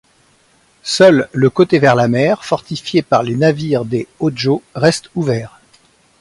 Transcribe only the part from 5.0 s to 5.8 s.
ouvert.